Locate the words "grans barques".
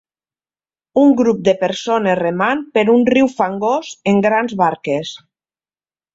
4.29-5.15